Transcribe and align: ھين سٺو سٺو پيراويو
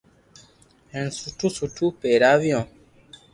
ھين 0.91 1.07
سٺو 1.19 1.47
سٺو 1.57 1.85
پيراويو 1.99 2.61